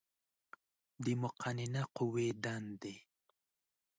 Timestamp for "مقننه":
1.23-1.83